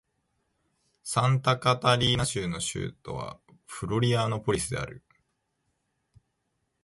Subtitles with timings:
[1.03, 5.03] サンタカタリーナ州の州都はフロリアノーポリスである